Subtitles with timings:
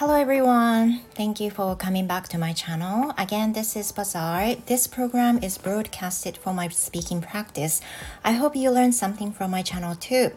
[0.00, 1.02] Hello everyone.
[1.14, 3.12] Thank you for coming back to my channel.
[3.18, 4.56] Again, this is Bazaar.
[4.64, 7.82] This program is broadcasted for my speaking practice.
[8.24, 10.34] I hope you learn something from my channel too.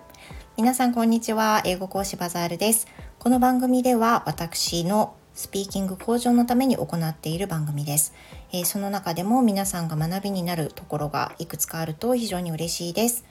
[0.57, 1.61] 皆さんこんにちは。
[1.63, 2.88] 英語講師バザールです。
[3.20, 8.14] この番組では私のスピーキング向上のために行っている番組です。
[8.52, 13.23] えー、その中でも皆さんが学びになるところがいくつかあると非常に嬉しいです。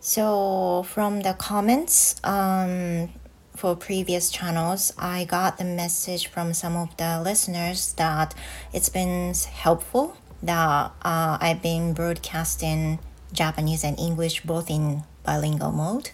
[0.00, 3.10] So, from the comments, um,
[3.59, 8.35] for previous channels, I got the message from some of the listeners that
[8.73, 12.99] it's been helpful that uh, I've been broadcasting
[13.33, 16.11] Japanese and English both in bilingual mode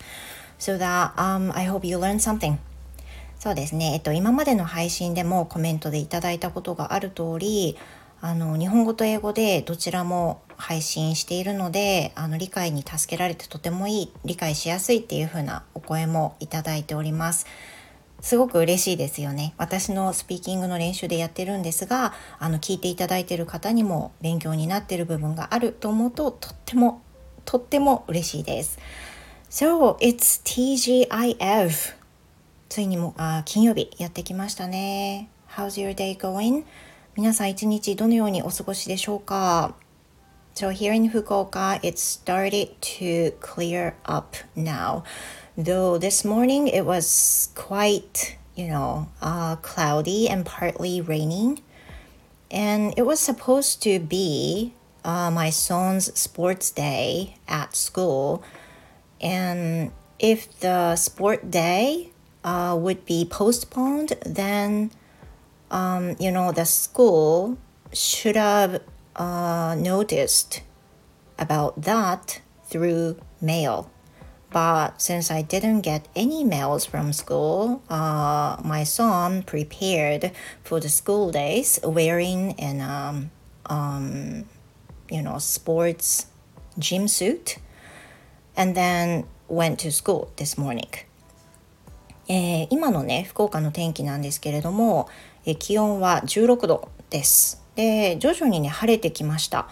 [0.58, 2.60] so that um, I hope you learn something.
[3.40, 7.76] そうですね、えっと、今までの配信でもコメントでいただいたことがある通り
[8.21, 17.47] あの日本語と英語でどちらも配信しているのであの理解に助けられてとてもいい理解しやすいっていう風なお声もいただいております。
[18.21, 19.55] すごく嬉しいですよね。
[19.59, 27.03] 私のスピーキングの練習でやってるんですがあの聞いていただいている方にも勉強になっている部分があると思うととっても
[27.45, 28.79] とっても嬉しいです。
[29.51, 31.95] So it's TGIF
[32.69, 35.29] ついにもあ金曜日やってきましたね。
[35.49, 36.65] How's your day going?
[37.16, 39.76] 皆さん一日どのようにお過ごしでしょうか
[40.54, 45.04] So here in Fukuoka, it started to clear up now.
[45.58, 51.62] Though this morning it was quite, you know, uh, cloudy and partly raining.
[52.52, 54.74] And it was supposed to be
[55.06, 58.44] uh, my son's sports day at school.
[59.22, 62.12] And if the sport day
[62.44, 64.92] uh, would be postponed, then,
[65.71, 67.59] um, you know, the school
[67.93, 68.83] should have
[69.15, 70.63] uh, noticed
[71.39, 73.91] about that through mail.
[74.51, 80.89] But since I didn't get any mails from school, uh, my son prepared for the
[80.89, 83.31] school days wearing an, um,
[83.67, 84.45] um,
[85.11, 86.27] you know, sports
[86.79, 87.59] gym suit
[88.57, 90.91] and then went to school this morning.
[92.29, 95.09] えー、今のね福岡の天気なんですけれども、
[95.45, 97.67] えー、気温は16度です。
[97.77, 99.69] で徐々にね晴れてきました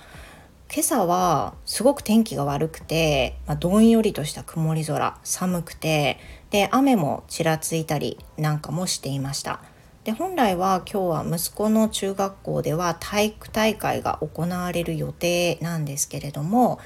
[0.72, 6.18] 今朝はすごく天気が悪くて、まあ、どんよりとした曇り空寒くて
[6.50, 9.60] で雨もちらついたりなんかもしていました
[10.04, 16.78] で本来は今日は息子の中学校では体育大会が行われる予定なんですけれども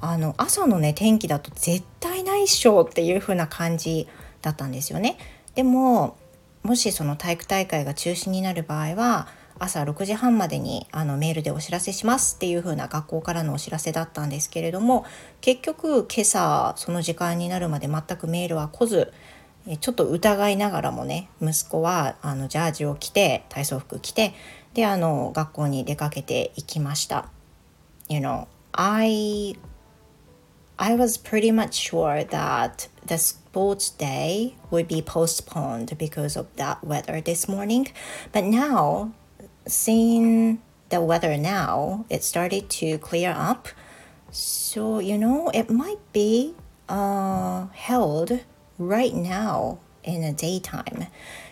[0.00, 4.06] あの朝のね天気だと絶対ないっしょっていう風な感じ
[4.46, 5.18] だったんですよね
[5.56, 6.16] でも
[6.62, 9.26] もしその体育大会が中止になる場合は
[9.58, 15.04] 朝6時半までにあのメールでお知らせしますっていう風な学校からのお知らせだったんですけれども
[15.40, 19.12] 結局今朝その時間になるまで全くメールは来ず
[19.80, 24.34] ちょっと疑いながらもね息子はあのジャージを着て体操服着て
[24.74, 27.30] であの学校に出かけていきました。
[28.08, 29.56] You know, I
[30.76, 33.14] I was pretty much sure that the
[33.55, 37.87] sports day would be postponed because of that weather this morning.
[38.31, 39.11] But now
[39.67, 40.59] seeing
[40.89, 43.67] the weather now, it started to clear up.
[44.31, 46.55] So, you know, it might be
[46.87, 48.39] uh, held
[48.77, 51.07] right now in the daytime.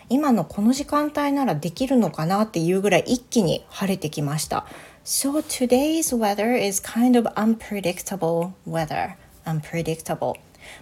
[0.08, 4.66] 今のこの時間帯ならできるのかなっていうぐらい一気に晴れてきました。
[5.04, 9.14] So today's weather is kind of unpredictable weather.
[9.46, 10.34] Unpredictable.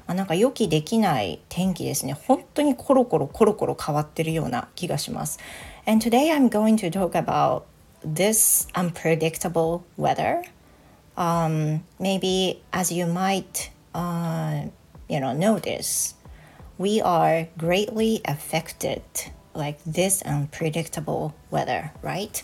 [0.07, 2.13] まあ、なんか予期できない天気ですね。
[2.13, 5.39] 本当にコロコロコロコロ変わってるような気がします。
[5.85, 7.63] And today I'm going to talk about
[8.05, 10.44] this unpredictable weather.
[11.16, 14.67] Um, maybe as you might, uh,
[15.07, 16.15] you know, notice,
[16.77, 19.01] we are greatly affected
[19.53, 22.44] like this unpredictable weather, right?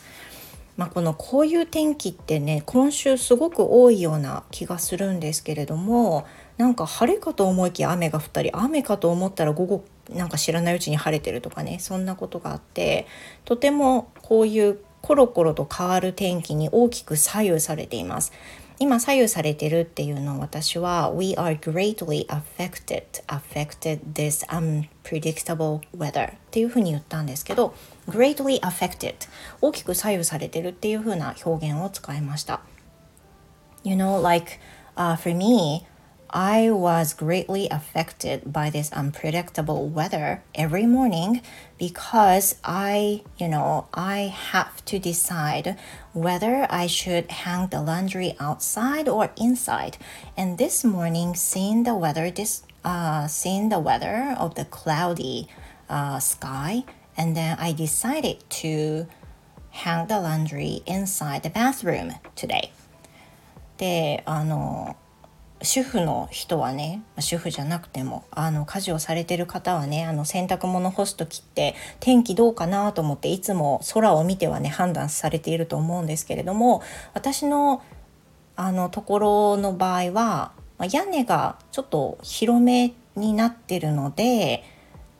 [0.77, 6.25] まあ、このこういう天気ってね今週すごく多いような気がするんですけれども
[6.59, 13.07] なんか晴れかと思いきや雨が降ったり雨かと思ったら午後なんか知らないうちに晴れてるとかねそんなことがあって
[13.45, 18.33] とてもこういうコロコロと変わる天気に大きく左右されています。
[18.77, 27.73] 今左右されてるっていうのを私は We are greatly affected affected this unpredictable weather っていうふうに言ったんですけど
[28.07, 29.15] greatly affected
[29.59, 32.61] 大きく左右されてるっていうふうな表現を使いました
[33.83, 34.59] You know like、
[34.95, 35.85] uh, for me
[36.30, 41.42] I was greatly affected by this unpredictable weather every morning
[41.78, 45.78] because I, you know, I have to decide
[46.12, 49.96] whether I should hang the laundry outside or inside.
[50.36, 55.46] And this morning, seeing the weather, this, uh, seeing the weather of the cloudy
[55.88, 56.82] uh, sky
[57.16, 59.06] and then I decided to
[59.70, 62.70] hang the laundry inside the bathroom today
[63.76, 64.96] であの
[65.61, 76.81] 主婦の人はね主婦じゃなくてもあの家事をされてる方はねあの洗濯物干す時って天気どうかなと思っていつも空を見てはね判断されていると思うんですけれども
[77.13, 77.83] 私の
[78.55, 80.51] あのところの場合は
[80.91, 84.63] 屋根がちょっと広めになってるので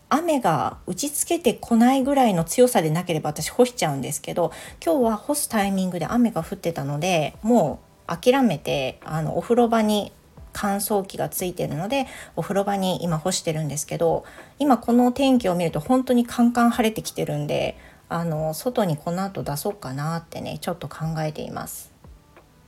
[0.09, 4.51] 雨が打ちつけてこないぐらいの強さでなければ私干しちゃうんですけど
[4.83, 10.11] 今日は干すタイミングで雨が降ってたのでもう諦めてあのお風呂場に
[10.61, 14.25] 乾燥機がついてるのでお風呂場に今干してるんですけど
[14.59, 17.77] 今この天気を見ると本当にカンカン晴れてきてるんで
[18.09, 21.93] あの外にこの後出そうかなってねちょっと考えています。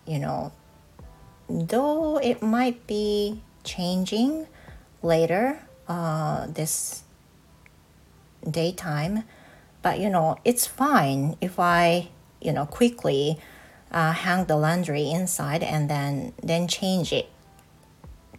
[0.07, 0.51] You know,
[1.49, 4.47] though it might be changing
[5.03, 5.57] later
[5.89, 7.03] uh, this
[8.49, 9.23] daytime,
[9.83, 12.09] but you know, it's fine if I,
[12.39, 13.38] you know, quickly
[13.91, 17.27] uh, hang the laundry inside and then then change it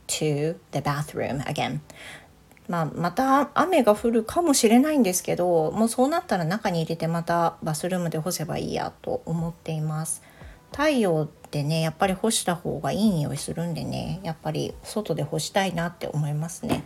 [0.07, 1.81] to the bathroom again.
[2.69, 10.23] まあ、また雨が降るかもしれないんですけどもうそうなったら中に入れてまたバスルームで干せばいいやと思っています。
[10.71, 16.83] 太陽ってねやっぱり干した方がいい匂いするんでねやっぱり外で干したいなって思いますね、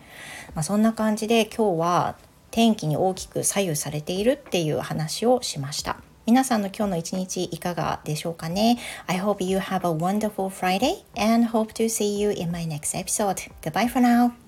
[0.54, 2.16] まあ、そんな感じで今日は
[2.50, 5.98] 天気に大きく左右されているっていう話をしました。
[6.26, 12.98] 皆さんの今日の一日いかがでしょうかね I hope you have a wonderful Friday and hope to see you in my next
[12.98, 13.48] episode.
[13.62, 14.45] Goodbye for now.